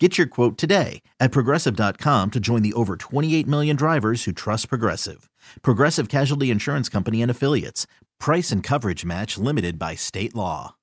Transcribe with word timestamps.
Get 0.00 0.16
your 0.16 0.28
quote 0.28 0.56
today 0.56 1.02
at 1.18 1.32
progressive.com 1.32 2.30
to 2.30 2.38
join 2.38 2.62
the 2.62 2.72
over 2.74 2.96
28 2.96 3.48
million 3.48 3.74
drivers 3.74 4.22
who 4.24 4.32
trust 4.32 4.68
Progressive. 4.68 5.28
Progressive 5.62 6.08
Casualty 6.08 6.52
Insurance 6.52 6.88
Company 6.88 7.20
and 7.20 7.30
Affiliates. 7.30 7.88
Price 8.20 8.52
and 8.52 8.62
coverage 8.62 9.04
match 9.04 9.38
limited 9.38 9.76
by 9.76 9.96
state 9.96 10.36
law. 10.36 10.76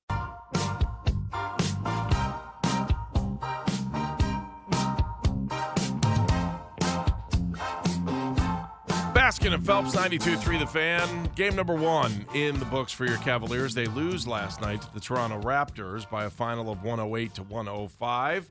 Baskin 9.14 9.54
and 9.54 9.66
Phelps, 9.66 9.96
92 9.96 10.36
3 10.36 10.58
The 10.58 10.68
Fan. 10.68 11.30
Game 11.36 11.56
number 11.56 11.74
one 11.74 12.26
in 12.34 12.60
the 12.60 12.66
books 12.66 12.92
for 12.92 13.06
your 13.06 13.18
Cavaliers. 13.20 13.74
They 13.74 13.86
lose 13.86 14.28
last 14.28 14.60
night 14.60 14.82
to 14.82 14.94
the 14.94 15.00
Toronto 15.00 15.42
Raptors 15.42 16.10
by 16.10 16.26
a 16.26 16.30
final 16.30 16.70
of 16.70 16.84
108 16.84 17.34
to 17.36 17.44
105. 17.44 18.50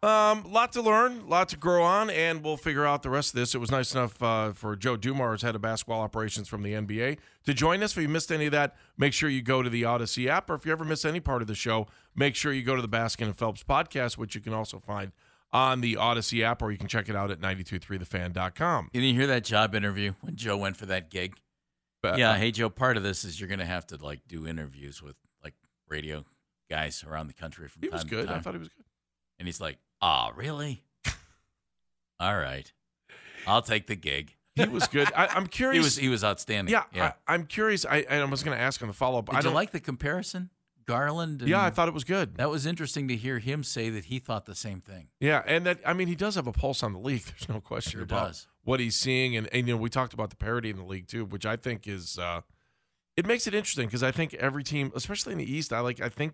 Um, 0.00 0.44
lot 0.52 0.72
to 0.72 0.82
learn, 0.82 1.28
lot 1.28 1.48
to 1.48 1.56
grow 1.56 1.82
on, 1.82 2.08
and 2.08 2.44
we'll 2.44 2.56
figure 2.56 2.86
out 2.86 3.02
the 3.02 3.10
rest 3.10 3.30
of 3.30 3.40
this. 3.40 3.52
It 3.56 3.58
was 3.58 3.72
nice 3.72 3.94
enough 3.94 4.22
uh, 4.22 4.52
for 4.52 4.76
Joe 4.76 4.96
Dumars, 4.96 5.42
head 5.42 5.56
of 5.56 5.60
basketball 5.60 6.00
operations 6.02 6.46
from 6.46 6.62
the 6.62 6.74
NBA, 6.74 7.18
to 7.46 7.54
join 7.54 7.82
us. 7.82 7.96
If 7.96 8.02
you 8.02 8.08
missed 8.08 8.30
any 8.30 8.46
of 8.46 8.52
that, 8.52 8.76
make 8.96 9.12
sure 9.12 9.28
you 9.28 9.42
go 9.42 9.60
to 9.60 9.68
the 9.68 9.84
Odyssey 9.84 10.28
app, 10.28 10.50
or 10.50 10.54
if 10.54 10.64
you 10.64 10.70
ever 10.70 10.84
miss 10.84 11.04
any 11.04 11.18
part 11.18 11.42
of 11.42 11.48
the 11.48 11.56
show, 11.56 11.88
make 12.14 12.36
sure 12.36 12.52
you 12.52 12.62
go 12.62 12.76
to 12.76 12.82
the 12.82 12.88
Baskin 12.88 13.26
and 13.26 13.36
Phelps 13.36 13.64
podcast, 13.64 14.16
which 14.16 14.36
you 14.36 14.40
can 14.40 14.52
also 14.52 14.78
find 14.78 15.10
on 15.52 15.80
the 15.80 15.96
Odyssey 15.96 16.44
app, 16.44 16.62
or 16.62 16.70
you 16.70 16.78
can 16.78 16.86
check 16.86 17.08
it 17.08 17.16
out 17.16 17.32
at 17.32 17.40
923thefan.com. 17.40 18.90
Did 18.92 19.02
you 19.02 19.14
hear 19.14 19.26
that 19.26 19.44
job 19.44 19.74
interview 19.74 20.12
when 20.20 20.36
Joe 20.36 20.58
went 20.58 20.76
for 20.76 20.86
that 20.86 21.10
gig? 21.10 21.34
But, 22.02 22.18
yeah, 22.18 22.36
hey 22.36 22.52
Joe, 22.52 22.70
part 22.70 22.96
of 22.96 23.02
this 23.02 23.24
is 23.24 23.40
you're 23.40 23.48
going 23.48 23.58
to 23.58 23.64
have 23.64 23.84
to 23.88 23.96
like 23.96 24.20
do 24.28 24.46
interviews 24.46 25.02
with 25.02 25.16
like 25.42 25.54
radio 25.88 26.24
guys 26.70 27.02
around 27.02 27.26
the 27.26 27.32
country 27.32 27.66
from 27.66 27.82
he 27.82 27.88
time 27.88 27.96
was 27.96 28.04
to 28.04 28.10
good. 28.10 28.28
I 28.28 28.38
thought 28.38 28.54
he 28.54 28.60
was 28.60 28.68
good. 28.68 28.84
And 29.38 29.46
he's 29.48 29.60
like, 29.60 29.78
"Ah, 30.00 30.32
really? 30.36 30.84
All 32.20 32.36
right, 32.36 32.70
I'll 33.46 33.62
take 33.62 33.86
the 33.86 33.96
gig." 33.96 34.34
He 34.54 34.66
was 34.66 34.88
good. 34.88 35.08
I, 35.14 35.28
I'm 35.28 35.42
He 35.44 35.48
curious. 35.48 35.84
was 35.84 35.96
he 35.96 36.08
was 36.08 36.24
outstanding. 36.24 36.72
yeah, 36.72 36.82
yeah. 36.92 37.12
I, 37.28 37.34
I'm 37.34 37.46
curious. 37.46 37.86
I, 37.86 38.04
I 38.10 38.24
was 38.24 38.42
going 38.42 38.56
to 38.56 38.62
ask 38.62 38.82
on 38.82 38.88
the 38.88 38.94
follow 38.94 39.20
up. 39.20 39.26
Did 39.26 39.36
I 39.36 39.40
you 39.48 39.50
like 39.54 39.70
the 39.70 39.78
comparison, 39.78 40.50
Garland? 40.84 41.42
And 41.42 41.48
Yeah, 41.48 41.62
I 41.64 41.70
thought 41.70 41.86
it 41.86 41.94
was 41.94 42.02
good. 42.02 42.36
that 42.38 42.50
was 42.50 42.66
interesting 42.66 43.06
to 43.06 43.14
hear 43.16 43.38
him 43.38 43.62
say 43.62 43.88
that 43.90 44.06
he 44.06 44.18
thought 44.18 44.46
the 44.46 44.56
same 44.56 44.80
thing. 44.80 45.08
Yeah, 45.20 45.44
and 45.46 45.64
that 45.64 45.78
I 45.86 45.92
mean 45.92 46.08
he 46.08 46.16
does 46.16 46.34
have 46.34 46.48
a 46.48 46.52
pulse 46.52 46.82
on 46.82 46.92
the 46.92 46.98
league. 46.98 47.22
There's 47.26 47.48
no 47.48 47.60
question 47.60 47.92
Sure 47.92 48.02
about 48.02 48.28
does. 48.28 48.48
what 48.64 48.80
he's 48.80 48.96
seeing, 48.96 49.36
and, 49.36 49.48
and 49.52 49.68
you 49.68 49.74
know 49.74 49.80
we 49.80 49.90
talked 49.90 50.12
about 50.12 50.30
the 50.30 50.36
parity 50.36 50.70
in 50.70 50.76
the 50.76 50.84
league 50.84 51.06
too, 51.06 51.24
which 51.24 51.46
I 51.46 51.54
think 51.54 51.86
is 51.86 52.18
uh, 52.18 52.40
it 53.16 53.26
makes 53.26 53.46
it 53.46 53.54
interesting 53.54 53.86
because 53.86 54.02
I 54.02 54.10
think 54.10 54.34
every 54.34 54.64
team, 54.64 54.90
especially 54.96 55.32
in 55.34 55.38
the 55.38 55.48
East, 55.48 55.72
I 55.72 55.78
like 55.80 56.00
I 56.00 56.08
think 56.08 56.32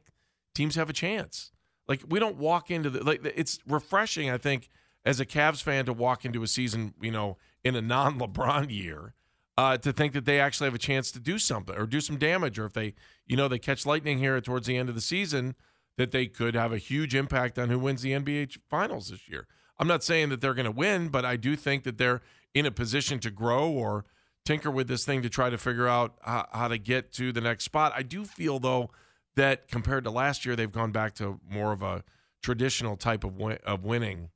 teams 0.54 0.76
have 0.76 0.88
a 0.88 0.94
chance. 0.94 1.50
Like 1.88 2.02
we 2.08 2.18
don't 2.18 2.36
walk 2.36 2.70
into 2.70 2.90
the 2.90 3.04
like 3.04 3.24
it's 3.24 3.58
refreshing. 3.66 4.30
I 4.30 4.38
think 4.38 4.70
as 5.04 5.20
a 5.20 5.26
Cavs 5.26 5.62
fan 5.62 5.84
to 5.86 5.92
walk 5.92 6.24
into 6.24 6.42
a 6.42 6.46
season, 6.46 6.94
you 7.00 7.10
know, 7.10 7.36
in 7.62 7.76
a 7.76 7.82
non-LeBron 7.82 8.70
year, 8.70 9.14
uh, 9.56 9.76
to 9.76 9.92
think 9.92 10.12
that 10.14 10.24
they 10.24 10.40
actually 10.40 10.66
have 10.66 10.74
a 10.74 10.78
chance 10.78 11.12
to 11.12 11.20
do 11.20 11.38
something 11.38 11.76
or 11.76 11.86
do 11.86 12.00
some 12.00 12.16
damage, 12.16 12.58
or 12.58 12.64
if 12.66 12.72
they, 12.72 12.94
you 13.26 13.36
know, 13.36 13.48
they 13.48 13.58
catch 13.58 13.86
lightning 13.86 14.18
here 14.18 14.40
towards 14.40 14.66
the 14.66 14.76
end 14.76 14.88
of 14.88 14.94
the 14.94 15.00
season, 15.00 15.54
that 15.96 16.10
they 16.10 16.26
could 16.26 16.54
have 16.54 16.72
a 16.72 16.78
huge 16.78 17.14
impact 17.14 17.58
on 17.58 17.68
who 17.68 17.78
wins 17.78 18.02
the 18.02 18.12
NBA 18.12 18.58
Finals 18.68 19.08
this 19.08 19.28
year. 19.28 19.46
I'm 19.78 19.88
not 19.88 20.02
saying 20.02 20.30
that 20.30 20.40
they're 20.40 20.54
going 20.54 20.64
to 20.64 20.70
win, 20.70 21.08
but 21.08 21.24
I 21.24 21.36
do 21.36 21.56
think 21.56 21.84
that 21.84 21.98
they're 21.98 22.22
in 22.52 22.66
a 22.66 22.70
position 22.70 23.18
to 23.20 23.30
grow 23.30 23.70
or 23.70 24.04
tinker 24.44 24.70
with 24.70 24.88
this 24.88 25.04
thing 25.04 25.22
to 25.22 25.28
try 25.28 25.50
to 25.50 25.58
figure 25.58 25.88
out 25.88 26.16
how, 26.22 26.46
how 26.52 26.68
to 26.68 26.78
get 26.78 27.12
to 27.12 27.32
the 27.32 27.40
next 27.40 27.64
spot. 27.64 27.92
I 27.94 28.02
do 28.02 28.24
feel 28.24 28.58
though 28.58 28.90
that 29.36 29.68
compared 29.68 30.04
to 30.04 30.10
last 30.10 30.44
year, 30.44 30.54
they've 30.56 30.70
gone 30.72 30.92
back 30.92 31.14
to 31.16 31.40
more 31.48 31.72
of 31.72 31.82
a 31.82 32.04
traditional 32.42 32.96
type 32.96 33.24
of 33.24 33.36
win- 33.36 33.58
of 33.64 33.84
winning 33.84 34.30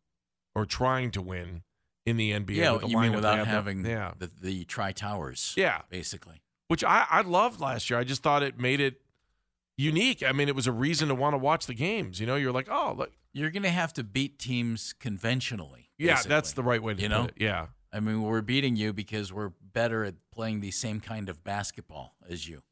or 0.54 0.64
trying 0.66 1.10
to 1.12 1.22
win 1.22 1.62
in 2.06 2.16
the 2.16 2.32
NBA. 2.32 2.56
Yeah, 2.56 2.72
with 2.72 2.82
the 2.82 2.88
you 2.88 2.98
mean 2.98 3.12
without 3.12 3.46
having 3.46 3.84
yeah, 3.84 4.12
the 4.18 4.30
the 4.40 4.64
tri 4.64 4.92
towers? 4.92 5.54
yeah, 5.56 5.82
basically. 5.90 6.42
which 6.68 6.82
I 6.84 7.06
I 7.10 7.20
loved 7.22 7.60
last 7.60 7.90
year. 7.90 7.98
I 7.98 8.04
just 8.04 8.22
thought 8.22 8.42
it 8.42 8.58
made 8.58 8.80
it 8.80 9.00
unique. 9.76 10.22
I 10.22 10.32
mean, 10.32 10.48
it 10.48 10.56
was 10.56 10.66
a 10.66 10.72
reason 10.72 11.08
to 11.08 11.14
want 11.14 11.34
to 11.34 11.38
watch 11.38 11.66
the 11.66 11.74
games. 11.74 12.18
You 12.18 12.26
know, 12.26 12.34
you're 12.36 12.52
like, 12.52 12.68
oh, 12.70 12.94
look, 12.96 13.12
You're 13.32 13.50
going 13.50 13.62
to 13.62 13.70
have 13.70 13.92
to 13.94 14.02
beat 14.04 14.38
teams 14.38 14.92
conventionally. 14.98 15.90
yeah, 15.98 16.14
basically. 16.14 16.28
that's 16.30 16.52
the 16.54 16.62
right 16.64 16.82
way 16.82 16.94
to 16.94 17.02
You 17.02 17.08
know? 17.08 17.24
it. 17.26 17.34
Yeah. 17.36 17.66
I 17.92 18.00
mean, 18.00 18.22
we're 18.22 18.42
beating 18.42 18.74
you 18.76 18.92
because 18.92 19.32
we're 19.32 19.52
better 19.72 20.04
at 20.04 20.14
playing 20.32 20.60
the 20.60 20.70
same 20.72 20.98
kind 21.00 21.28
of 21.28 21.44
basketball 21.44 22.16
as 22.28 22.48
you. 22.48 22.62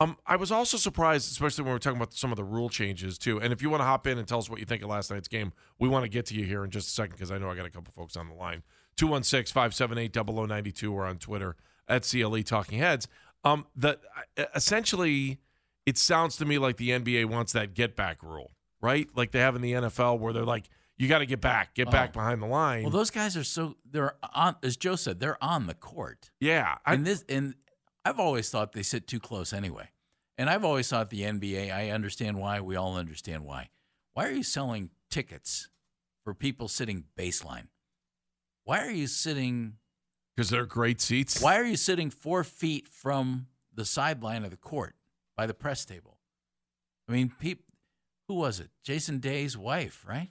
Um, 0.00 0.16
I 0.26 0.36
was 0.36 0.50
also 0.50 0.78
surprised, 0.78 1.30
especially 1.30 1.64
when 1.64 1.72
we 1.72 1.76
are 1.76 1.78
talking 1.78 1.98
about 1.98 2.14
some 2.14 2.32
of 2.32 2.36
the 2.36 2.44
rule 2.44 2.70
changes 2.70 3.18
too. 3.18 3.38
And 3.38 3.52
if 3.52 3.60
you 3.60 3.68
want 3.68 3.82
to 3.82 3.84
hop 3.84 4.06
in 4.06 4.16
and 4.18 4.26
tell 4.26 4.38
us 4.38 4.48
what 4.48 4.58
you 4.58 4.64
think 4.64 4.82
of 4.82 4.88
last 4.88 5.10
night's 5.10 5.28
game, 5.28 5.52
we 5.78 5.88
want 5.88 6.04
to 6.04 6.08
get 6.08 6.24
to 6.26 6.34
you 6.34 6.44
here 6.46 6.64
in 6.64 6.70
just 6.70 6.88
a 6.88 6.90
second 6.92 7.12
because 7.16 7.30
I 7.30 7.36
know 7.38 7.50
I 7.50 7.54
got 7.54 7.66
a 7.66 7.70
couple 7.70 7.92
folks 7.92 8.16
on 8.16 8.28
the 8.28 8.34
line. 8.34 8.62
216 8.96 9.52
578 9.52 10.14
0092 10.14 10.92
or 10.92 11.04
on 11.04 11.18
Twitter 11.18 11.54
at 11.86 12.02
CLE 12.10 12.42
Talking 12.42 12.78
Heads. 12.78 13.08
Um, 13.44 13.66
the, 13.76 13.98
essentially, 14.54 15.38
it 15.86 15.98
sounds 15.98 16.36
to 16.38 16.44
me 16.44 16.58
like 16.58 16.76
the 16.76 16.90
NBA 16.90 17.26
wants 17.26 17.52
that 17.52 17.74
get 17.74 17.96
back 17.96 18.22
rule, 18.22 18.52
right? 18.80 19.08
Like 19.14 19.32
they 19.32 19.40
have 19.40 19.56
in 19.56 19.62
the 19.62 19.72
NFL 19.72 20.18
where 20.18 20.32
they're 20.32 20.44
like, 20.44 20.68
you 20.96 21.08
got 21.08 21.18
to 21.18 21.26
get 21.26 21.40
back, 21.40 21.74
get 21.74 21.90
back 21.90 22.10
Oh. 22.10 22.12
behind 22.20 22.42
the 22.42 22.46
line. 22.46 22.82
Well, 22.82 22.90
those 22.92 23.10
guys 23.10 23.36
are 23.36 23.44
so 23.44 23.76
they're 23.90 24.16
on 24.34 24.56
as 24.62 24.76
Joe 24.76 24.96
said, 24.96 25.18
they're 25.20 25.42
on 25.42 25.66
the 25.66 25.74
court. 25.74 26.30
yeah. 26.40 26.76
I, 26.84 26.94
and 26.94 27.06
this 27.06 27.24
and 27.28 27.54
I've 28.04 28.20
always 28.20 28.50
thought 28.50 28.72
they 28.72 28.82
sit 28.82 29.06
too 29.06 29.20
close 29.20 29.52
anyway. 29.54 29.88
And 30.40 30.48
I've 30.48 30.64
always 30.64 30.88
thought 30.88 31.10
the 31.10 31.20
NBA, 31.20 31.70
I 31.70 31.90
understand 31.90 32.38
why, 32.38 32.62
we 32.62 32.74
all 32.74 32.96
understand 32.96 33.44
why. 33.44 33.68
Why 34.14 34.26
are 34.26 34.32
you 34.32 34.42
selling 34.42 34.88
tickets 35.10 35.68
for 36.24 36.32
people 36.32 36.66
sitting 36.66 37.04
baseline? 37.14 37.66
Why 38.64 38.86
are 38.86 38.90
you 38.90 39.06
sitting 39.06 39.74
because 40.34 40.48
they're 40.48 40.64
great 40.64 41.02
seats. 41.02 41.42
why 41.42 41.58
are 41.58 41.64
you 41.66 41.76
sitting 41.76 42.08
four 42.08 42.42
feet 42.42 42.88
from 42.88 43.48
the 43.74 43.84
sideline 43.84 44.42
of 44.42 44.50
the 44.50 44.56
court 44.56 44.94
by 45.36 45.46
the 45.46 45.52
press 45.52 45.84
table? 45.84 46.16
I 47.06 47.12
mean, 47.12 47.30
peop, 47.38 47.62
who 48.26 48.36
was 48.36 48.60
it? 48.60 48.70
Jason 48.82 49.18
Day's 49.18 49.58
wife, 49.58 50.06
right? 50.08 50.30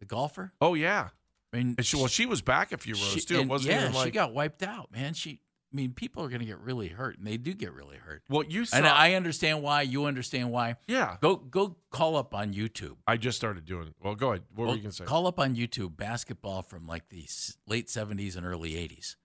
The 0.00 0.06
golfer? 0.06 0.52
Oh, 0.60 0.74
yeah. 0.74 1.10
I 1.52 1.56
mean, 1.56 1.76
she, 1.80 1.96
well, 1.96 2.08
she 2.08 2.26
was 2.26 2.42
back 2.42 2.72
a 2.72 2.76
few 2.76 2.94
rows 2.94 3.12
she- 3.12 3.20
too. 3.20 3.38
It 3.38 3.46
wasn't 3.46 3.74
yeah, 3.74 3.82
even 3.82 3.94
like 3.94 4.06
she 4.06 4.10
got 4.10 4.34
wiped 4.34 4.64
out, 4.64 4.90
man. 4.90 5.14
She, 5.14 5.38
I 5.74 5.76
mean, 5.76 5.92
people 5.92 6.22
are 6.22 6.28
going 6.28 6.40
to 6.40 6.46
get 6.46 6.60
really 6.60 6.86
hurt, 6.86 7.18
and 7.18 7.26
they 7.26 7.36
do 7.36 7.52
get 7.52 7.72
really 7.72 7.96
hurt. 7.96 8.22
Well, 8.28 8.44
you 8.44 8.64
saw. 8.64 8.76
And 8.76 8.86
I 8.86 9.14
understand 9.14 9.60
why. 9.60 9.82
You 9.82 10.04
understand 10.04 10.52
why. 10.52 10.76
yeah, 10.86 11.16
Go, 11.20 11.34
go, 11.34 11.74
call 11.90 12.16
up 12.16 12.32
on 12.32 12.54
YouTube. 12.54 12.94
I 13.08 13.16
just 13.16 13.36
started 13.36 13.64
doing 13.64 13.88
it. 13.88 13.94
Well, 14.00 14.14
go 14.14 14.28
ahead. 14.30 14.44
What 14.54 14.68
were 14.68 14.74
you 14.76 14.82
going 14.82 14.90
to 14.92 14.96
say? 14.96 15.04
Call 15.04 15.26
up 15.26 15.40
on 15.40 15.56
YouTube 15.56 15.96
basketball 15.96 16.62
from 16.62 16.86
like 16.86 17.08
the 17.08 17.26
late 17.66 17.90
seventies 17.90 18.36
and 18.36 18.46
early 18.46 18.76
eighties, 18.76 19.16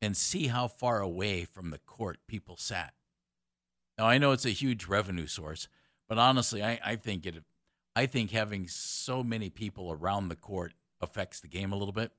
and 0.00 0.16
see 0.16 0.46
how 0.46 0.68
far 0.68 1.00
away 1.00 1.44
from 1.44 1.68
the 1.68 1.78
court 1.78 2.18
people 2.26 2.56
sat. 2.56 2.94
Now 3.98 4.06
I 4.06 4.16
know 4.16 4.32
it's 4.32 4.46
a 4.46 4.50
huge 4.50 4.86
revenue 4.86 5.26
source, 5.26 5.68
but 6.08 6.16
honestly, 6.16 6.64
I, 6.64 6.80
I 6.82 6.96
think 6.96 7.26
it. 7.26 7.44
I 7.94 8.06
think 8.06 8.30
having 8.30 8.68
so 8.68 9.22
many 9.22 9.50
people 9.50 9.92
around 9.92 10.28
the 10.28 10.36
court 10.36 10.72
affects 11.02 11.40
the 11.40 11.48
game 11.48 11.72
a 11.72 11.76
little 11.76 11.92
bit 11.92 12.12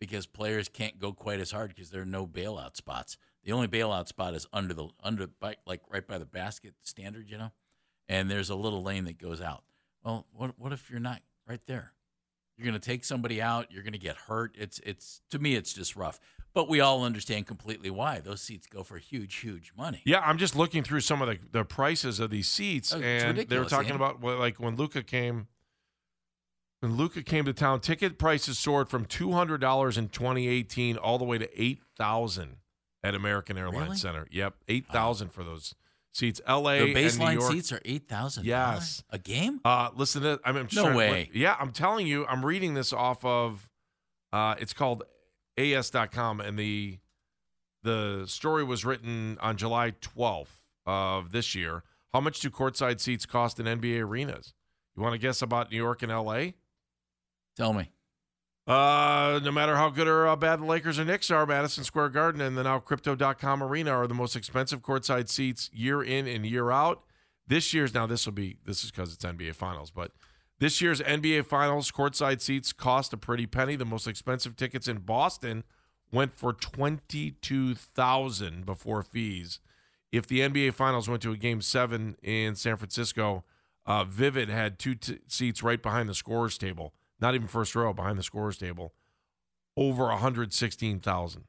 because 0.00 0.26
players 0.26 0.68
can't 0.68 0.98
go 0.98 1.12
quite 1.12 1.40
as 1.40 1.50
hard 1.50 1.70
because 1.74 1.90
there 1.90 2.02
are 2.02 2.06
no 2.06 2.26
bailout 2.26 2.76
spots. 2.76 3.16
The 3.44 3.52
only 3.52 3.68
bailout 3.68 4.08
spot 4.08 4.34
is 4.34 4.46
under 4.52 4.74
the 4.74 4.88
under 5.02 5.26
by, 5.26 5.56
like 5.66 5.80
right 5.90 6.06
by 6.06 6.18
the 6.18 6.26
basket 6.26 6.74
standard, 6.82 7.28
you 7.30 7.38
know, 7.38 7.52
and 8.08 8.30
there's 8.30 8.50
a 8.50 8.54
little 8.54 8.82
lane 8.82 9.04
that 9.04 9.18
goes 9.18 9.40
out. 9.40 9.64
Well, 10.04 10.26
what 10.32 10.58
what 10.58 10.72
if 10.72 10.90
you're 10.90 11.00
not 11.00 11.22
right 11.46 11.60
there? 11.66 11.92
You're 12.56 12.64
going 12.64 12.80
to 12.80 12.84
take 12.84 13.04
somebody 13.04 13.40
out. 13.40 13.70
You're 13.70 13.84
going 13.84 13.92
to 13.92 13.98
get 13.98 14.16
hurt. 14.16 14.56
It's 14.58 14.80
it's 14.80 15.20
to 15.30 15.38
me, 15.38 15.54
it's 15.54 15.72
just 15.72 15.94
rough. 15.96 16.18
But 16.54 16.68
we 16.68 16.80
all 16.80 17.04
understand 17.04 17.46
completely 17.46 17.90
why 17.90 18.18
those 18.20 18.40
seats 18.40 18.66
go 18.66 18.82
for 18.82 18.98
huge, 18.98 19.36
huge 19.36 19.72
money. 19.76 20.02
Yeah, 20.04 20.20
I'm 20.20 20.38
just 20.38 20.56
looking 20.56 20.82
through 20.82 21.00
some 21.00 21.22
of 21.22 21.28
the, 21.28 21.38
the 21.52 21.64
prices 21.64 22.18
of 22.18 22.30
these 22.30 22.48
seats, 22.48 22.92
Oh, 22.92 23.00
and 23.00 23.38
they 23.38 23.58
were 23.58 23.66
talking 23.66 23.92
about 23.94 24.20
well, 24.20 24.38
like 24.38 24.58
when 24.58 24.76
Luka 24.76 25.02
came. 25.02 25.46
When 26.80 26.96
Luka 26.96 27.22
came 27.22 27.44
to 27.44 27.52
town, 27.52 27.80
ticket 27.80 28.18
prices 28.18 28.58
soared 28.58 28.88
from 28.88 29.04
two 29.04 29.32
hundred 29.32 29.60
dollars 29.60 29.98
in 29.98 30.08
2018 30.08 30.96
all 30.96 31.18
the 31.18 31.24
way 31.24 31.38
to 31.38 31.48
eight 31.60 31.80
thousand 31.96 32.56
at 33.02 33.14
American 33.14 33.58
Airlines 33.58 33.82
Really? 33.88 33.96
Center. 33.96 34.26
Yep, 34.30 34.54
eight 34.68 34.86
thousand 34.86 35.32
for 35.32 35.42
those 35.42 35.74
seats. 36.12 36.40
L.A. 36.46 36.78
The 36.78 36.84
and 36.84 36.94
New 36.94 37.00
baseline 37.00 37.34
York. 37.40 37.52
seats 37.52 37.72
are 37.72 37.80
eight 37.84 38.08
thousand. 38.08 38.44
Yes. 38.46 39.02
a 39.10 39.18
game. 39.18 39.60
Uh, 39.64 39.90
listen 39.96 40.22
to 40.22 40.38
I 40.44 40.52
mean, 40.52 40.62
I'm 40.62 40.68
No 40.72 40.90
to- 40.90 40.96
way. 40.96 41.30
yeah, 41.34 41.56
I'm 41.58 41.72
telling 41.72 42.06
you, 42.06 42.24
I'm 42.26 42.44
reading 42.46 42.74
this 42.74 42.92
off 42.92 43.24
of. 43.24 43.68
Uh, 44.32 44.54
it's 44.58 44.72
called 44.72 45.02
AS.com, 45.56 46.40
and 46.40 46.56
the 46.58 46.98
the 47.82 48.24
story 48.26 48.62
was 48.64 48.84
written 48.84 49.36
on 49.40 49.56
July 49.56 49.92
12th 50.00 50.62
of 50.86 51.32
this 51.32 51.54
year. 51.54 51.82
How 52.12 52.20
much 52.20 52.40
do 52.40 52.50
courtside 52.50 53.00
seats 53.00 53.26
cost 53.26 53.58
in 53.60 53.66
NBA 53.66 54.00
arenas? 54.02 54.54
You 54.96 55.02
want 55.02 55.14
to 55.14 55.18
guess 55.18 55.42
about 55.42 55.70
New 55.70 55.76
York 55.76 56.02
and 56.02 56.10
LA? 56.12 56.52
Tell 57.58 57.72
me. 57.72 57.90
Uh, 58.68 59.40
no 59.42 59.50
matter 59.50 59.74
how 59.74 59.90
good 59.90 60.06
or 60.06 60.28
uh, 60.28 60.36
bad 60.36 60.60
the 60.60 60.64
Lakers 60.64 60.96
or 60.96 61.04
Knicks 61.04 61.28
are, 61.28 61.44
Madison 61.44 61.82
Square 61.82 62.10
Garden 62.10 62.40
and 62.40 62.56
the 62.56 62.62
now 62.62 62.78
Crypto.com 62.78 63.62
Arena 63.64 63.90
are 63.90 64.06
the 64.06 64.14
most 64.14 64.36
expensive 64.36 64.80
courtside 64.80 65.28
seats 65.28 65.68
year 65.72 66.00
in 66.00 66.28
and 66.28 66.46
year 66.46 66.70
out. 66.70 67.02
This 67.48 67.74
year's 67.74 67.92
now 67.92 68.06
this 68.06 68.26
will 68.26 68.32
be 68.32 68.58
this 68.64 68.84
is 68.84 68.92
because 68.92 69.12
it's 69.12 69.24
NBA 69.24 69.56
Finals, 69.56 69.90
but 69.90 70.12
this 70.60 70.80
year's 70.80 71.00
NBA 71.00 71.46
Finals 71.46 71.90
courtside 71.90 72.40
seats 72.40 72.72
cost 72.72 73.12
a 73.12 73.16
pretty 73.16 73.46
penny. 73.46 73.74
The 73.74 73.84
most 73.84 74.06
expensive 74.06 74.54
tickets 74.54 74.86
in 74.86 74.98
Boston 74.98 75.64
went 76.12 76.36
for 76.36 76.52
twenty 76.52 77.32
two 77.42 77.74
thousand 77.74 78.66
before 78.66 79.02
fees. 79.02 79.58
If 80.12 80.28
the 80.28 80.40
NBA 80.40 80.74
Finals 80.74 81.08
went 81.08 81.22
to 81.22 81.32
a 81.32 81.36
Game 81.36 81.60
Seven 81.60 82.16
in 82.22 82.54
San 82.54 82.76
Francisco, 82.76 83.42
uh, 83.84 84.04
Vivid 84.04 84.48
had 84.48 84.78
two 84.78 84.94
t- 84.94 85.18
seats 85.26 85.62
right 85.62 85.82
behind 85.82 86.08
the 86.08 86.14
scorers 86.14 86.58
table, 86.58 86.92
not 87.20 87.34
even 87.34 87.48
first 87.48 87.74
row 87.74 87.92
behind 87.92 88.18
the 88.18 88.22
scorers 88.22 88.58
table, 88.58 88.92
over 89.76 90.04
one 90.04 90.18
hundred 90.18 90.52
sixteen 90.52 91.00
thousand 91.00 91.44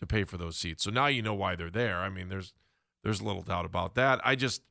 to 0.00 0.06
pay 0.06 0.24
for 0.24 0.36
those 0.36 0.56
seats. 0.56 0.82
So 0.84 0.90
now 0.90 1.06
you 1.06 1.22
know 1.22 1.34
why 1.34 1.54
they're 1.56 1.70
there. 1.70 1.98
I 1.98 2.08
mean, 2.08 2.28
there's 2.28 2.52
there's 3.04 3.20
little 3.22 3.42
doubt 3.42 3.64
about 3.64 3.94
that. 3.96 4.20
I 4.24 4.34
just 4.36 4.62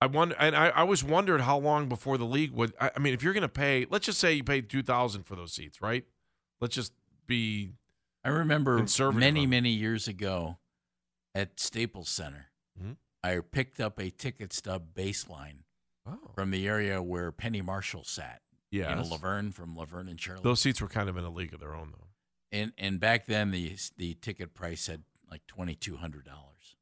I 0.00 0.06
wonder, 0.06 0.34
and 0.38 0.56
I, 0.56 0.68
I 0.68 0.80
always 0.80 1.04
wondered 1.04 1.42
how 1.42 1.58
long 1.58 1.88
before 1.88 2.18
the 2.18 2.24
league 2.24 2.50
would. 2.52 2.72
I, 2.80 2.90
I 2.96 2.98
mean, 2.98 3.14
if 3.14 3.22
you're 3.22 3.32
going 3.32 3.42
to 3.42 3.48
pay, 3.48 3.86
let's 3.88 4.06
just 4.06 4.18
say 4.18 4.32
you 4.32 4.44
paid 4.44 4.68
two 4.68 4.82
thousand 4.82 5.24
for 5.24 5.36
those 5.36 5.52
seats, 5.52 5.80
right? 5.80 6.04
Let's 6.60 6.74
just 6.74 6.92
be 7.26 7.74
I 8.24 8.28
remember 8.30 8.78
many, 9.20 9.46
many 9.46 9.70
years 9.70 10.06
ago 10.08 10.58
at 11.34 11.58
Staples 11.58 12.08
Center, 12.08 12.46
Mhm. 12.80 12.96
I 13.24 13.38
picked 13.40 13.80
up 13.80 13.98
a 14.00 14.10
ticket 14.10 14.52
stub 14.52 14.92
baseline 14.94 15.58
oh 16.06 16.30
from 16.34 16.50
the 16.50 16.66
area 16.68 17.00
where 17.02 17.30
Penny 17.32 17.62
Marshall 17.62 18.04
sat. 18.04 18.42
Yeah. 18.72 18.90
You 18.90 18.96
know, 19.04 19.08
Laverne 19.08 19.52
from 19.52 19.76
Laverne 19.76 20.08
and 20.08 20.20
Shirley. 20.20 20.40
Those 20.42 20.60
seats 20.60 20.80
were 20.80 20.88
kind 20.88 21.08
of 21.08 21.16
in 21.16 21.22
a 21.24 21.30
league 21.30 21.54
of 21.54 21.60
their 21.60 21.74
own, 21.74 21.92
though. 21.92 22.08
and 22.50 22.72
and 22.78 22.98
back 22.98 23.26
then 23.26 23.52
the 23.52 23.76
the 23.96 24.14
ticket 24.14 24.52
price 24.54 24.88
had 24.88 25.02
like 25.30 25.46
twenty 25.46 25.74
two 25.76 25.96
hundred 25.98 26.24
dollars 26.24 26.76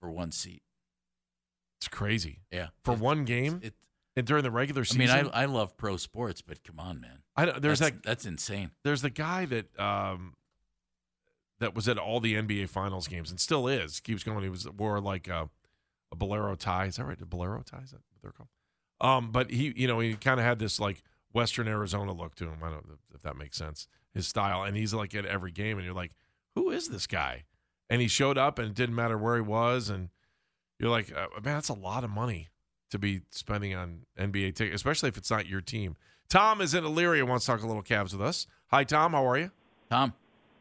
for 0.00 0.10
one 0.10 0.32
seat. 0.32 0.62
It's 1.78 1.88
crazy 1.88 2.40
Yeah, 2.50 2.68
for 2.82 2.94
It- 2.94 2.98
one 3.00 3.24
game 3.24 3.60
It, 3.62 3.74
and 4.16 4.26
during 4.26 4.42
the 4.42 4.50
regular 4.50 4.84
season, 4.84 5.10
I 5.16 5.22
mean, 5.22 5.30
I 5.34 5.42
I 5.42 5.44
love 5.46 5.76
pro 5.76 5.96
sports, 5.96 6.40
but 6.40 6.62
come 6.64 6.78
on, 6.80 7.00
man. 7.00 7.22
I 7.36 7.44
don't- 7.46 7.60
there's 7.62 7.78
that's, 7.80 7.92
that 7.92 8.02
that's 8.02 8.26
insane. 8.26 8.70
there's 8.84 9.02
the 9.02 9.10
guy 9.10 9.44
that 9.46 9.78
um 9.78 10.34
that 11.60 11.74
was 11.74 11.88
at 11.88 11.98
all 11.98 12.20
the 12.20 12.34
NBA 12.34 12.68
Finals 12.68 13.06
games 13.08 13.30
and 13.30 13.38
still 13.40 13.68
is 13.68 14.00
keeps 14.00 14.22
going. 14.24 14.42
He 14.42 14.48
was 14.48 14.68
wore 14.70 15.00
like 15.00 15.28
a, 15.28 15.48
a 16.12 16.16
bolero 16.16 16.54
tie. 16.56 16.86
Is 16.86 16.96
that 16.96 17.04
right? 17.04 17.20
A 17.20 17.26
bolero 17.26 17.62
tie? 17.62 17.78
Is 17.82 17.90
that 17.92 18.00
what 18.10 18.22
they're 18.22 18.32
called? 18.32 18.48
Um, 19.04 19.30
but 19.30 19.50
he, 19.50 19.72
you 19.76 19.86
know, 19.86 20.00
he 20.00 20.14
kind 20.14 20.40
of 20.40 20.46
had 20.46 20.58
this 20.58 20.80
like 20.80 21.02
Western 21.32 21.68
Arizona 21.68 22.12
look 22.12 22.34
to 22.36 22.44
him. 22.44 22.58
I 22.62 22.70
don't 22.70 22.88
know 22.88 22.94
if 23.14 23.22
that 23.22 23.36
makes 23.36 23.56
sense. 23.56 23.86
His 24.14 24.26
style, 24.26 24.62
and 24.62 24.76
he's 24.76 24.94
like 24.94 25.14
at 25.14 25.26
every 25.26 25.50
game, 25.50 25.76
and 25.76 25.84
you're 25.84 25.94
like, 25.94 26.12
who 26.54 26.70
is 26.70 26.88
this 26.88 27.06
guy? 27.06 27.44
And 27.90 28.00
he 28.00 28.08
showed 28.08 28.38
up, 28.38 28.58
and 28.58 28.68
it 28.68 28.74
didn't 28.74 28.94
matter 28.94 29.18
where 29.18 29.34
he 29.34 29.42
was, 29.42 29.90
and 29.90 30.08
you're 30.78 30.90
like, 30.90 31.12
uh, 31.12 31.26
man, 31.44 31.54
that's 31.54 31.68
a 31.68 31.74
lot 31.74 32.04
of 32.04 32.10
money 32.10 32.48
to 32.90 32.98
be 32.98 33.22
spending 33.30 33.74
on 33.74 34.06
NBA 34.18 34.54
tickets, 34.54 34.76
especially 34.76 35.08
if 35.08 35.16
it's 35.16 35.30
not 35.30 35.46
your 35.46 35.60
team. 35.60 35.96
Tom 36.28 36.60
is 36.60 36.74
in 36.74 36.84
Elyria, 36.84 37.26
wants 37.26 37.44
to 37.44 37.52
talk 37.52 37.62
a 37.62 37.66
little 37.66 37.82
Cavs 37.82 38.12
with 38.12 38.22
us. 38.22 38.46
Hi, 38.68 38.84
Tom. 38.84 39.12
How 39.12 39.28
are 39.28 39.36
you? 39.36 39.50
Tom, 39.90 40.14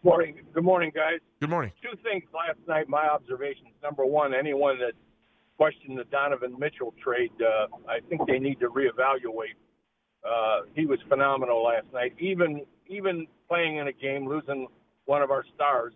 Morning. 0.03 0.35
Good 0.53 0.65
morning, 0.65 0.91
guys. 0.93 1.19
Good 1.39 1.49
morning. 1.49 1.71
Two 1.81 1.97
things 2.03 2.23
last 2.33 2.59
night. 2.67 2.89
My 2.89 3.07
observations. 3.07 3.69
Number 3.81 4.05
one, 4.05 4.33
anyone 4.33 4.77
that 4.79 4.93
questioned 5.57 5.97
the 5.97 6.05
Donovan 6.05 6.55
Mitchell 6.59 6.93
trade, 7.03 7.31
uh, 7.41 7.67
I 7.87 7.99
think 8.09 8.21
they 8.27 8.39
need 8.39 8.59
to 8.59 8.69
reevaluate. 8.69 9.57
Uh, 10.23 10.61
he 10.73 10.85
was 10.85 10.99
phenomenal 11.09 11.63
last 11.63 11.87
night. 11.93 12.13
Even 12.19 12.65
even 12.87 13.27
playing 13.47 13.77
in 13.77 13.87
a 13.87 13.93
game, 13.93 14.27
losing 14.27 14.67
one 15.05 15.21
of 15.21 15.31
our 15.31 15.43
stars, 15.55 15.93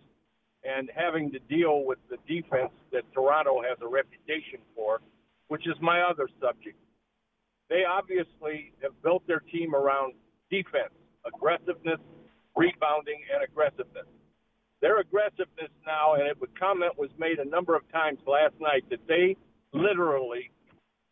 and 0.64 0.90
having 0.94 1.30
to 1.32 1.38
deal 1.40 1.84
with 1.84 1.98
the 2.10 2.16
defense 2.26 2.72
that 2.92 3.02
Toronto 3.12 3.62
has 3.62 3.78
a 3.82 3.88
reputation 3.88 4.60
for, 4.74 5.00
which 5.48 5.66
is 5.66 5.74
my 5.80 6.02
other 6.02 6.28
subject. 6.40 6.76
They 7.68 7.84
obviously 7.84 8.72
have 8.82 8.92
built 9.02 9.26
their 9.26 9.40
team 9.40 9.74
around 9.74 10.14
defense, 10.50 10.92
aggressiveness, 11.26 12.00
rebounding, 12.56 13.20
and 13.32 13.44
aggressiveness 13.44 14.06
their 14.80 15.00
aggressiveness 15.00 15.70
now, 15.86 16.14
and 16.14 16.26
it 16.26 16.40
was 16.40 16.50
comment 16.58 16.96
was 16.96 17.10
made 17.18 17.38
a 17.38 17.44
number 17.44 17.74
of 17.74 17.82
times 17.92 18.18
last 18.26 18.54
night 18.60 18.84
that 18.90 19.00
they 19.08 19.36
literally 19.72 20.50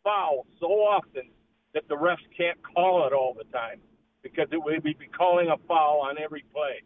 foul 0.03 0.45
so 0.59 0.67
often 0.67 1.29
that 1.73 1.87
the 1.87 1.95
refs 1.95 2.17
can't 2.35 2.57
call 2.75 3.05
it 3.05 3.13
all 3.13 3.35
the 3.37 3.43
time 3.55 3.79
because 4.23 4.47
it 4.51 4.63
would 4.63 4.83
be 4.83 4.95
calling 5.15 5.49
a 5.49 5.57
foul 5.67 6.01
on 6.01 6.17
every 6.17 6.43
play. 6.53 6.81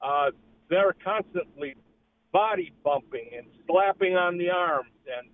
Uh, 0.00 0.30
they're 0.68 0.94
constantly 1.04 1.74
body 2.32 2.72
bumping 2.84 3.28
and 3.36 3.46
slapping 3.66 4.16
on 4.16 4.38
the 4.38 4.50
arms, 4.50 4.90
and 5.06 5.28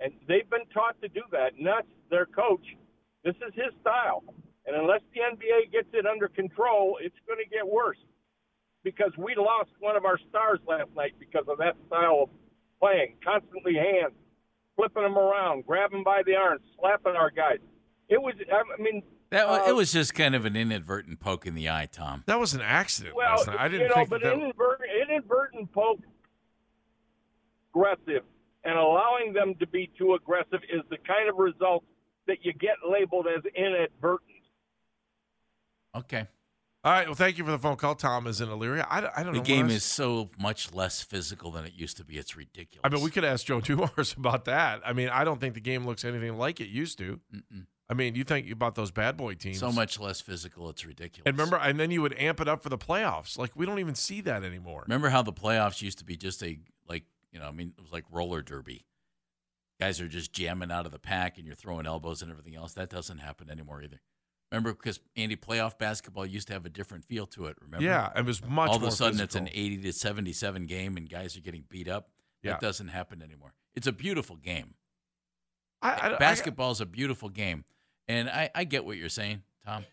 and 0.00 0.12
they've 0.26 0.48
been 0.50 0.66
taught 0.74 1.00
to 1.00 1.08
do 1.08 1.22
that. 1.30 1.54
And 1.56 1.66
that's 1.66 1.86
their 2.10 2.26
coach. 2.26 2.66
This 3.24 3.36
is 3.36 3.54
his 3.54 3.72
style, 3.80 4.22
and 4.66 4.76
unless 4.76 5.00
the 5.14 5.20
NBA 5.20 5.72
gets 5.72 5.88
it 5.92 6.06
under 6.06 6.28
control, 6.28 6.98
it's 7.00 7.16
going 7.26 7.38
to 7.42 7.48
get 7.48 7.66
worse 7.66 7.98
because 8.84 9.12
we 9.16 9.34
lost 9.36 9.70
one 9.78 9.96
of 9.96 10.04
our 10.04 10.18
stars 10.28 10.58
last 10.66 10.90
night 10.96 11.14
because 11.18 11.44
of 11.48 11.58
that 11.58 11.76
style 11.86 12.24
of 12.24 12.28
playing. 12.80 13.14
Constantly 13.24 13.74
hands, 13.74 14.14
flipping 14.76 15.02
them 15.02 15.18
around, 15.18 15.66
grabbing 15.66 16.02
by 16.02 16.22
the 16.24 16.34
arms, 16.34 16.62
slapping 16.78 17.16
our 17.16 17.30
guys. 17.30 17.58
It 18.08 18.20
was, 18.20 18.34
I 18.52 18.82
mean, 18.82 19.02
that 19.30 19.48
wa- 19.48 19.64
uh, 19.64 19.68
it 19.68 19.74
was 19.74 19.92
just 19.92 20.14
kind 20.14 20.34
of 20.34 20.44
an 20.44 20.56
inadvertent 20.56 21.20
poke 21.20 21.46
in 21.46 21.54
the 21.54 21.70
eye, 21.70 21.88
Tom. 21.90 22.22
That 22.26 22.38
was 22.38 22.52
an 22.54 22.60
accident 22.60 23.16
well, 23.16 23.36
last 23.36 23.46
night. 23.46 23.58
I 23.58 23.68
didn't 23.68 23.82
you 23.82 23.88
know, 23.88 23.94
think 23.94 24.10
but 24.10 24.22
that. 24.22 24.28
that 24.28 24.42
inadvertent, 24.42 24.90
inadvertent 25.08 25.72
poke, 25.72 26.00
aggressive, 27.70 28.24
and 28.64 28.78
allowing 28.78 29.32
them 29.32 29.54
to 29.60 29.66
be 29.66 29.90
too 29.98 30.14
aggressive 30.14 30.60
is 30.70 30.82
the 30.90 30.98
kind 30.98 31.28
of 31.28 31.36
result 31.36 31.84
that 32.26 32.44
you 32.44 32.52
get 32.52 32.76
labeled 32.88 33.26
as 33.26 33.42
inadvertent. 33.54 34.28
Okay, 35.94 36.26
All 36.84 36.92
right. 36.92 37.06
Well, 37.06 37.14
thank 37.14 37.38
you 37.38 37.44
for 37.44 37.50
the 37.52 37.58
phone 37.58 37.76
call. 37.76 37.94
Tom 37.94 38.26
is 38.26 38.40
in 38.40 38.48
Elyria. 38.48 38.84
I, 38.90 39.00
don't- 39.00 39.12
I 39.16 39.22
don't 39.22 39.32
the 39.34 39.38
know. 39.38 39.44
game 39.44 39.70
is 39.70 39.84
so 39.84 40.30
much 40.38 40.72
less 40.74 41.00
physical 41.00 41.50
than 41.52 41.64
it 41.64 41.74
used 41.74 41.96
to 41.98 42.04
be. 42.04 42.18
It's 42.18 42.36
ridiculous. 42.36 42.80
I 42.82 42.88
mean, 42.88 43.02
we 43.04 43.10
could 43.10 43.24
ask 43.24 43.46
Joe 43.46 43.60
Dumars 43.60 44.14
about 44.18 44.46
that. 44.46 44.80
I 44.84 44.92
mean, 44.92 45.08
I 45.08 45.22
don't 45.24 45.40
think 45.40 45.54
the 45.54 45.60
game 45.60 45.86
looks 45.86 46.04
anything 46.04 46.36
like 46.36 46.60
it 46.60 46.68
used 46.68 46.98
to. 46.98 47.20
Mm-mm. 47.34 47.66
I 47.88 47.94
mean, 47.94 48.14
you 48.14 48.24
think 48.24 48.50
about 48.50 48.74
those 48.74 48.90
bad 48.90 49.16
boy 49.16 49.34
teams. 49.34 49.58
so 49.58 49.70
much 49.70 50.00
less 50.00 50.20
physical. 50.20 50.70
It's 50.70 50.84
ridiculous. 50.84 51.24
And 51.26 51.36
remember, 51.36 51.56
and 51.58 51.78
then 51.78 51.90
you 51.90 52.00
would 52.02 52.18
amp 52.18 52.40
it 52.40 52.48
up 52.48 52.62
for 52.62 52.68
the 52.70 52.78
playoffs. 52.78 53.36
Like 53.38 53.50
we 53.54 53.66
don't 53.66 53.78
even 53.80 53.94
see 53.94 54.20
that 54.22 54.42
anymore. 54.44 54.82
Remember 54.86 55.10
how 55.10 55.20
the 55.22 55.32
playoffs 55.32 55.82
used 55.82 55.98
to 55.98 56.04
be 56.04 56.16
just 56.16 56.42
a 56.42 56.58
like 56.88 57.04
you 57.32 57.38
know 57.38 57.46
I 57.46 57.52
mean 57.52 57.74
it 57.76 57.82
was 57.82 57.92
like 57.92 58.04
roller 58.10 58.40
derby. 58.40 58.86
Guys 59.78 60.00
are 60.00 60.08
just 60.08 60.32
jamming 60.32 60.70
out 60.72 60.86
of 60.86 60.92
the 60.92 60.98
pack 60.98 61.36
and 61.36 61.46
you're 61.46 61.54
throwing 61.56 61.86
elbows 61.86 62.22
and 62.22 62.30
everything 62.30 62.56
else. 62.56 62.72
That 62.72 62.88
doesn't 62.88 63.18
happen 63.18 63.50
anymore 63.50 63.82
either. 63.82 64.00
Remember 64.52 64.72
because 64.74 65.00
Andy 65.16 65.34
playoff 65.34 65.78
basketball 65.78 66.26
used 66.26 66.46
to 66.48 66.52
have 66.52 66.66
a 66.66 66.68
different 66.68 67.06
feel 67.06 67.26
to 67.28 67.46
it. 67.46 67.56
Remember? 67.62 67.84
Yeah, 67.84 68.10
it 68.14 68.24
was 68.26 68.44
much. 68.44 68.68
All 68.68 68.76
of 68.76 68.82
a 68.82 68.90
sudden 68.90 69.18
it's 69.18 69.34
an 69.34 69.48
80 69.50 69.78
to 69.78 69.92
77 69.94 70.66
game 70.66 70.96
and 70.98 71.08
guys 71.08 71.36
are 71.36 71.40
getting 71.40 71.64
beat 71.70 71.88
up. 71.88 72.10
Yeah. 72.42 72.52
That 72.52 72.60
doesn't 72.60 72.88
happen 72.88 73.22
anymore. 73.22 73.54
It's 73.74 73.86
a 73.86 73.92
beautiful 73.92 74.36
game. 74.36 74.74
I, 75.80 75.92
I, 75.92 76.14
I- 76.14 76.18
Basketball 76.18 76.70
is 76.70 76.80
a 76.82 76.86
beautiful 76.86 77.28
game, 77.30 77.64
and 78.06 78.28
I, 78.28 78.50
I 78.54 78.64
get 78.64 78.84
what 78.84 78.98
you're 78.98 79.08
saying, 79.08 79.42
Tom. 79.66 79.84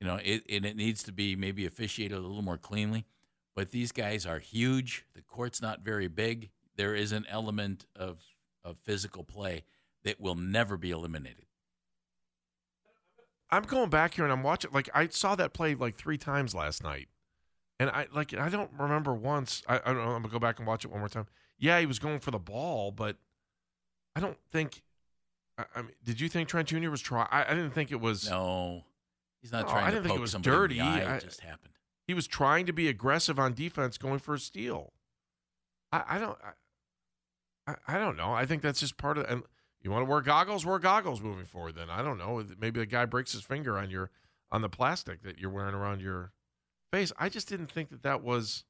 You 0.00 0.06
know, 0.08 0.18
it 0.22 0.44
and 0.48 0.64
it 0.64 0.76
needs 0.76 1.02
to 1.04 1.12
be 1.12 1.36
maybe 1.36 1.66
officiated 1.66 2.16
a 2.16 2.20
little 2.20 2.42
more 2.42 2.58
cleanly. 2.58 3.04
But 3.54 3.70
these 3.70 3.92
guys 3.92 4.26
are 4.26 4.38
huge. 4.40 5.04
The 5.14 5.22
court's 5.22 5.62
not 5.62 5.80
very 5.84 6.08
big. 6.08 6.50
There 6.76 6.94
is 6.94 7.12
an 7.12 7.24
element 7.28 7.86
of 7.94 8.20
of 8.64 8.78
physical 8.82 9.22
play 9.24 9.64
that 10.04 10.20
will 10.20 10.34
never 10.34 10.76
be 10.76 10.90
eliminated. 10.90 11.44
I'm 13.50 13.62
going 13.62 13.90
back 13.90 14.14
here 14.14 14.24
and 14.24 14.32
I'm 14.32 14.42
watching. 14.42 14.70
Like 14.72 14.88
I 14.94 15.08
saw 15.08 15.34
that 15.36 15.52
play 15.52 15.74
like 15.74 15.96
three 15.96 16.18
times 16.18 16.54
last 16.54 16.82
night, 16.82 17.08
and 17.78 17.90
I 17.90 18.06
like 18.12 18.34
I 18.34 18.48
don't 18.48 18.70
remember 18.78 19.14
once. 19.14 19.62
I, 19.68 19.76
I 19.76 19.92
don't 19.92 19.96
know. 20.04 20.12
I'm 20.12 20.22
gonna 20.22 20.28
go 20.32 20.38
back 20.38 20.58
and 20.58 20.66
watch 20.66 20.84
it 20.84 20.90
one 20.90 21.00
more 21.00 21.08
time. 21.08 21.26
Yeah, 21.58 21.78
he 21.80 21.86
was 21.86 21.98
going 21.98 22.20
for 22.20 22.30
the 22.30 22.38
ball, 22.38 22.90
but 22.90 23.16
I 24.16 24.20
don't 24.20 24.38
think. 24.50 24.82
I, 25.56 25.64
I 25.76 25.82
mean, 25.82 25.92
did 26.02 26.20
you 26.20 26.28
think 26.28 26.48
Trent 26.48 26.68
Jr. 26.68 26.90
was 26.90 27.00
trying? 27.00 27.28
I, 27.30 27.44
I 27.44 27.50
didn't 27.54 27.70
think 27.70 27.92
it 27.92 28.00
was. 28.00 28.28
No, 28.28 28.82
he's 29.40 29.52
not 29.52 29.66
No, 29.66 29.72
trying 29.72 29.84
I 29.84 29.90
didn't 29.90 30.04
think 30.04 30.16
it 30.16 30.20
was 30.20 30.34
dirty. 30.34 30.80
eye. 30.80 31.16
It 31.16 31.22
just 31.22 31.40
happened. 31.40 31.74
He 32.06 32.14
was 32.14 32.26
trying 32.26 32.66
to 32.66 32.72
be 32.72 32.88
aggressive 32.88 33.38
on 33.38 33.54
defense, 33.54 33.96
going 33.98 34.18
for 34.18 34.34
a 34.34 34.38
steal. 34.38 34.92
I, 35.92 36.02
I 36.08 36.18
don't. 36.18 36.38
I, 37.66 37.72
I, 37.72 37.96
I 37.96 37.98
don't 37.98 38.16
know. 38.16 38.32
I 38.32 38.46
think 38.46 38.62
that's 38.62 38.80
just 38.80 38.96
part 38.96 39.16
of. 39.16 39.24
And 39.30 39.42
you 39.84 39.90
want 39.92 40.04
to 40.04 40.10
wear 40.10 40.20
goggles? 40.20 40.66
Wear 40.66 40.78
goggles 40.80 41.20
moving 41.20 41.44
forward. 41.44 41.76
Then 41.76 41.88
I 41.90 42.02
don't 42.02 42.18
know. 42.18 42.44
Maybe 42.58 42.80
the 42.80 42.86
guy 42.86 43.04
breaks 43.04 43.32
his 43.32 43.42
finger 43.42 43.78
on 43.78 43.90
your 43.90 44.10
on 44.50 44.62
the 44.62 44.68
plastic 44.68 45.22
that 45.22 45.38
you're 45.38 45.50
wearing 45.50 45.74
around 45.74 46.00
your 46.00 46.32
face. 46.90 47.12
I 47.18 47.28
just 47.28 47.48
didn't 47.48 47.70
think 47.70 47.90
that 47.90 48.02
that 48.02 48.22
was. 48.22 48.64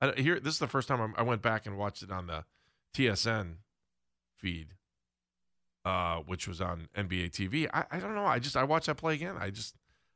I, 0.00 0.12
here, 0.16 0.40
this 0.40 0.54
is 0.54 0.58
the 0.60 0.66
first 0.66 0.88
time 0.88 1.00
I'm- 1.00 1.14
I 1.16 1.22
went 1.22 1.40
back 1.42 1.64
and 1.66 1.78
watched 1.78 2.02
it 2.02 2.10
on 2.10 2.26
the 2.26 2.44
TSN 2.94 3.56
feed, 4.36 4.74
uh, 5.84 6.16
which 6.26 6.48
was 6.48 6.60
on 6.60 6.88
NBA 6.96 7.30
TV. 7.30 7.68
I, 7.72 7.84
I 7.90 7.98
don't 8.00 8.14
know. 8.14 8.26
I 8.26 8.38
just 8.38 8.56
I 8.56 8.64
watched 8.64 8.86
that 8.86 8.96
play 8.96 9.14
again. 9.14 9.36
I 9.38 9.50
just. 9.50 9.74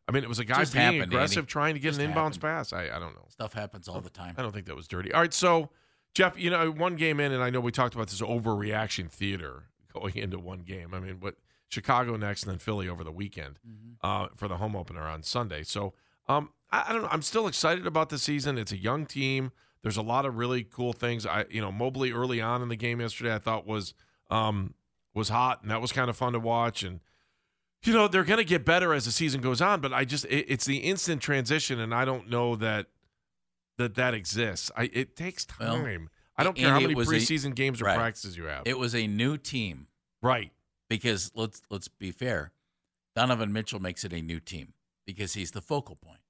I 0.09 0.13
mean, 0.13 0.25
it 0.25 0.29
was 0.29 0.41
a 0.41 0.45
guy 0.45 0.59
Just 0.61 0.73
being 0.73 0.85
happened, 0.85 1.03
aggressive, 1.05 1.39
Andy. 1.39 1.47
trying 1.47 1.75
to 1.75 1.81
get 1.81 1.91
Just 1.91 2.01
an 2.01 2.11
inbounds 2.11 2.15
happened. 2.35 2.41
pass. 2.41 2.73
I, 2.73 2.85
I 2.87 2.99
don't 2.99 3.15
know. 3.15 3.27
Stuff 3.29 3.53
happens 3.53 3.87
all 3.87 4.01
the 4.01 4.11
time. 4.11 4.35
I 4.39 4.43
don't 4.43 4.51
think 4.51 4.67
that 4.67 4.75
was 4.75 4.89
dirty. 4.89 5.13
All 5.13 5.21
right, 5.21 5.33
so 5.33 5.71
Jeff, 6.15 6.37
you 6.37 6.51
know, 6.51 6.69
one 6.73 6.97
game 6.97 7.21
in, 7.21 7.31
and 7.31 7.41
I 7.41 7.51
know 7.51 7.61
we 7.61 7.71
talked 7.71 7.95
about 7.95 8.09
this 8.09 8.21
overreaction 8.21 9.09
theater 9.09 9.67
going 10.01 10.17
into 10.17 10.39
one 10.39 10.61
game. 10.61 10.95
I 10.95 11.01
mean, 11.01 11.17
what 11.21 11.37
Chicago 11.69 12.17
next, 12.17 12.43
and 12.43 12.53
then 12.53 12.59
Philly 12.59 12.89
over 12.89 13.05
the 13.05 13.13
weekend 13.13 13.59
uh, 14.03 14.29
for 14.37 14.49
the 14.49 14.57
home 14.57 14.75
opener 14.75 15.03
on 15.03 15.23
Sunday. 15.23 15.63
So, 15.63 15.95
um, 16.29 16.51
I, 16.71 16.87
I 16.89 16.93
don't 16.93 17.03
know. 17.03 17.09
I'm 17.11 17.23
still 17.23 17.47
excited 17.47 17.87
about 17.87 18.09
the 18.09 18.19
season. 18.19 18.59
It's 18.59 18.73
a 18.73 18.77
young 18.77 19.07
team. 19.07 19.53
There's 19.83 19.97
a 19.97 20.03
lot 20.03 20.27
of 20.27 20.37
really 20.37 20.65
cool 20.65 20.93
things. 20.93 21.25
I, 21.25 21.47
you 21.49 21.61
know, 21.61 21.73
Mobley 21.73 22.13
early 22.13 22.41
on 22.41 22.61
in 22.61 22.69
the 22.69 22.77
game 22.77 23.01
yesterday, 23.01 23.35
I 23.35 23.39
thought 23.39 23.67
was 23.67 23.95
um, 24.31 24.75
was 25.15 25.29
hot, 25.29 25.63
and 25.63 25.71
that 25.71 25.81
was 25.81 25.93
kind 25.93 26.11
of 26.11 26.17
fun 26.17 26.33
to 26.35 26.41
watch. 26.41 26.83
And 26.83 27.01
you 27.85 27.93
know, 27.95 28.09
they're 28.09 28.25
going 28.25 28.39
to 28.39 28.45
get 28.45 28.65
better 28.65 28.93
as 28.93 29.05
the 29.07 29.13
season 29.13 29.41
goes 29.41 29.61
on, 29.61 29.81
but 29.81 29.93
I 29.93 30.05
just 30.05 30.25
it, 30.27 30.47
it's 30.49 30.65
the 30.67 30.79
instant 30.79 31.23
transition, 31.23 31.81
and 31.81 31.95
I 31.95 32.05
don't 32.05 32.29
know 32.29 32.57
that 32.57 32.87
that 33.79 33.95
that 33.95 34.13
exists. 34.15 34.71
I 34.77 34.91
it 34.93 35.17
takes 35.17 35.47
Well, 35.59 35.77
time. 35.77 36.11
I 36.37 36.45
don't 36.45 36.57
care 36.57 36.71
how 36.71 36.81
many 36.81 36.95
was 36.95 37.11
a- 37.11 37.15
preseason 37.15 37.55
games 37.55 37.81
or 37.81 37.85
right. 37.85 37.97
practices 37.97 38.37
you 38.37 38.45
have. 38.45 38.63
It 38.67 38.79
was 38.79 38.95
a 38.95 39.07
new 39.07 39.37
team 39.37 39.87
right. 40.23 40.53
because 40.89 41.33
let's 41.35 41.63
let's 41.71 41.89
be 41.89 42.11
fair. 42.11 42.53
Donovan 43.17 43.53
Mitchell 43.53 43.81
makes 43.81 44.05
it 44.05 44.13
a 44.13 44.23
new 44.23 44.41
team 44.41 44.75
because 45.07 45.35
he's 45.35 45.51
the 45.51 45.61
focal 45.61 45.97
point, 45.97 46.21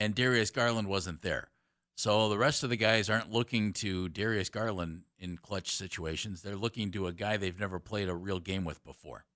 and 0.00 0.14
Darius 0.14 0.50
Garland 0.50 0.88
wasn't 0.88 1.22
there. 1.22 1.50
So 1.94 2.28
the 2.28 2.38
rest 2.38 2.62
of 2.64 2.70
the 2.70 2.76
guys 2.76 3.10
aren't 3.10 3.30
looking 3.30 3.72
to 3.74 4.08
Darius 4.08 4.48
Garland 4.48 5.02
in 5.18 5.36
clutch 5.36 5.70
situations. 5.70 6.40
They're 6.42 6.56
looking 6.56 6.90
to 6.92 7.06
a 7.06 7.12
guy 7.12 7.36
they've 7.36 7.60
never 7.60 7.78
played 7.78 8.08
a 8.08 8.14
real 8.14 8.40
game 8.40 8.64
with 8.64 8.82
before. 8.82 9.26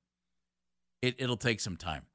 It, 1.02 1.16
it'll 1.18 1.36
take 1.36 1.60
some 1.60 1.76
time. 1.76 2.06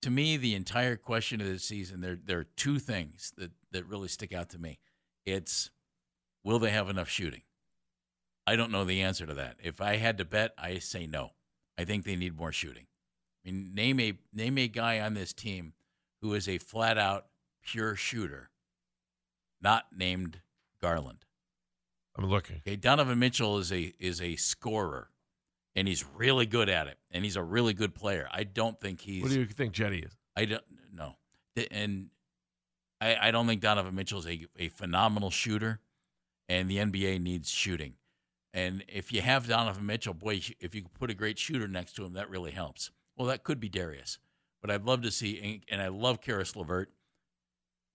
To 0.00 0.10
me, 0.10 0.36
the 0.36 0.54
entire 0.54 0.96
question 0.96 1.40
of 1.40 1.46
this 1.46 1.62
season, 1.64 2.00
there 2.00 2.16
there 2.16 2.38
are 2.38 2.46
two 2.56 2.78
things 2.78 3.32
that, 3.36 3.52
that 3.70 3.86
really 3.86 4.08
stick 4.08 4.32
out 4.32 4.48
to 4.50 4.58
me. 4.58 4.78
It's 5.26 5.70
will 6.42 6.58
they 6.58 6.70
have 6.70 6.88
enough 6.88 7.08
shooting? 7.08 7.42
I 8.46 8.56
don't 8.56 8.72
know 8.72 8.84
the 8.84 9.02
answer 9.02 9.26
to 9.26 9.34
that. 9.34 9.56
If 9.62 9.80
I 9.80 9.96
had 9.96 10.18
to 10.18 10.24
bet, 10.24 10.52
I 10.58 10.78
say 10.78 11.06
no. 11.06 11.30
I 11.78 11.84
think 11.84 12.04
they 12.04 12.16
need 12.16 12.36
more 12.36 12.52
shooting. 12.52 12.86
I 13.44 13.50
mean, 13.50 13.70
name 13.74 14.00
a 14.00 14.14
name 14.32 14.58
a 14.58 14.68
guy 14.68 15.00
on 15.00 15.14
this 15.14 15.32
team 15.32 15.72
who 16.20 16.34
is 16.34 16.48
a 16.48 16.58
flat 16.58 16.98
out 16.98 17.26
pure 17.62 17.96
shooter, 17.96 18.50
not 19.60 19.86
named 19.96 20.40
Garland. 20.80 21.24
I'm 22.16 22.26
looking. 22.26 22.56
Okay, 22.66 22.76
Donovan 22.76 23.18
Mitchell 23.18 23.58
is 23.58 23.72
a 23.72 23.92
is 23.98 24.20
a 24.20 24.36
scorer, 24.36 25.10
and 25.74 25.88
he's 25.88 26.04
really 26.14 26.46
good 26.46 26.68
at 26.68 26.86
it, 26.86 26.98
and 27.10 27.24
he's 27.24 27.36
a 27.36 27.42
really 27.42 27.72
good 27.72 27.94
player. 27.94 28.28
I 28.30 28.44
don't 28.44 28.78
think 28.80 29.00
he's. 29.00 29.22
What 29.22 29.32
do 29.32 29.40
you 29.40 29.46
think 29.46 29.72
Jetty 29.72 30.00
is? 30.00 30.16
I 30.36 30.44
don't 30.44 30.64
know, 30.92 31.16
and 31.70 32.10
I, 33.00 33.28
I 33.28 33.30
don't 33.30 33.46
think 33.46 33.60
Donovan 33.60 33.94
Mitchell 33.94 34.20
is 34.20 34.26
a, 34.26 34.46
a 34.58 34.68
phenomenal 34.68 35.30
shooter, 35.30 35.80
and 36.48 36.70
the 36.70 36.76
NBA 36.76 37.20
needs 37.20 37.48
shooting. 37.48 37.94
And 38.54 38.84
if 38.88 39.12
you 39.12 39.22
have 39.22 39.48
Donovan 39.48 39.86
Mitchell, 39.86 40.14
boy, 40.14 40.40
if 40.60 40.74
you 40.74 40.84
put 40.98 41.10
a 41.10 41.14
great 41.14 41.38
shooter 41.38 41.66
next 41.66 41.94
to 41.96 42.04
him, 42.04 42.12
that 42.14 42.28
really 42.28 42.50
helps. 42.50 42.90
Well, 43.16 43.28
that 43.28 43.44
could 43.44 43.60
be 43.60 43.68
Darius, 43.68 44.18
but 44.60 44.70
I'd 44.70 44.84
love 44.84 45.02
to 45.02 45.10
see, 45.10 45.62
and 45.68 45.80
I 45.80 45.88
love 45.88 46.20
Caris 46.20 46.56
LeVert. 46.56 46.90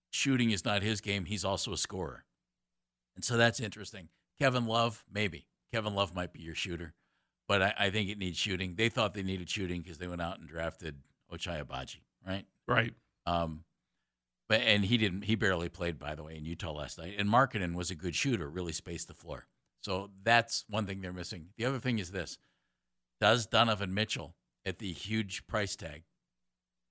Shooting 0.10 0.52
is 0.52 0.66
not 0.66 0.82
his 0.82 1.02
game; 1.02 1.26
he's 1.26 1.46
also 1.46 1.74
a 1.74 1.78
scorer, 1.78 2.24
and 3.16 3.24
so 3.24 3.38
that's 3.38 3.60
interesting. 3.60 4.10
Kevin 4.40 4.66
Love, 4.66 5.04
maybe 5.12 5.48
Kevin 5.74 5.94
Love 5.94 6.16
might 6.16 6.32
be 6.32 6.42
your 6.42 6.56
shooter, 6.56 6.94
but 7.48 7.62
I, 7.62 7.74
I 7.78 7.90
think 7.90 8.10
it 8.10 8.18
needs 8.18 8.38
shooting. 8.38 8.76
They 8.76 8.90
thought 8.90 9.14
they 9.14 9.24
needed 9.24 9.50
shooting 9.50 9.82
because 9.82 9.98
they 9.98 10.08
went 10.08 10.22
out 10.22 10.40
and 10.40 10.48
drafted 10.48 10.96
Ochai 11.32 11.64
Agbaji, 11.64 11.98
right? 12.26 12.46
Right. 12.68 12.94
Um, 13.26 13.64
but 14.48 14.62
and 14.62 14.86
he 14.86 14.98
didn't. 14.98 15.24
He 15.24 15.36
barely 15.36 15.70
played, 15.70 16.00
by 16.00 16.16
the 16.16 16.24
way, 16.24 16.38
in 16.38 16.46
Utah 16.46 16.72
last 16.72 16.98
night. 16.98 17.16
And 17.18 17.30
Markkanen 17.30 17.74
was 17.74 17.92
a 17.92 17.96
good 17.96 18.16
shooter, 18.16 18.50
really 18.50 18.72
spaced 18.72 19.08
the 19.08 19.14
floor. 19.14 19.48
So 19.88 20.10
that's 20.22 20.66
one 20.68 20.86
thing 20.86 21.00
they're 21.00 21.14
missing. 21.14 21.46
The 21.58 21.64
other 21.64 21.80
thing 21.80 21.98
is 21.98 22.12
this: 22.12 22.40
Does 23.22 23.46
Donovan 23.46 23.94
Mitchell, 23.94 24.36
at 24.66 24.80
the 24.80 24.92
huge 24.92 25.48
price 25.48 25.78
tag, 25.78 26.04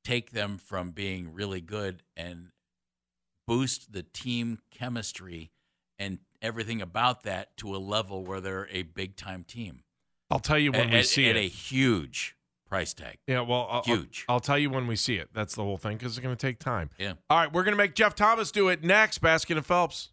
take 0.03 0.31
them 0.31 0.57
from 0.57 0.93
being 0.93 1.35
really 1.35 1.61
good 1.61 2.03
and 2.17 2.53
boost 3.47 3.93
the 3.93 4.03
team 4.03 4.61
chemistry 4.71 5.50
and 5.99 6.21
everything 6.41 6.81
about 6.81 7.23
that 7.25 7.55
to 7.59 7.76
a 7.76 7.76
level 7.76 8.25
where 8.25 8.41
they're 8.41 8.67
a 8.71 8.83
big 8.83 9.15
time 9.15 9.45
team 9.45 9.83
I'll 10.31 10.38
tell 10.38 10.59
you 10.59 10.73
when 10.73 10.88
at, 10.88 10.91
we 10.91 10.99
at- 11.00 11.07
see 11.07 11.29
at 11.29 11.37
it. 11.37 11.41
a 11.41 11.49
huge 11.49 12.35
price 12.67 12.95
tag? 12.95 13.19
yeah, 13.26 13.41
well, 13.43 13.69
I'll, 13.71 13.83
Huge. 13.83 14.25
I'll, 14.26 14.37
I'll 14.37 14.41
tell 14.41 14.59
you 14.59 14.71
when 14.71 14.87
we 14.87 14.97
see 14.97 15.17
it. 15.17 15.29
That's 15.35 15.55
the 15.55 15.62
whole 15.62 15.76
thing 15.76 15.99
because 15.99 16.17
it's 16.17 16.25
going 16.25 16.35
to 16.35 16.41
take 16.41 16.59
time. 16.59 16.88
Yeah. 16.99 17.12
All 17.29 17.38
right, 17.41 17.53
we're 17.53 17.62
going 17.62 17.75
to 17.75 17.79
make 17.79 17.95
Jeff 17.95 18.15
Thomas 18.15 18.50
do 18.50 18.71
it 18.71 18.83
next. 18.83 19.21
Baskin 19.21 19.59
and 19.59 19.67
Phelps. 19.67 20.12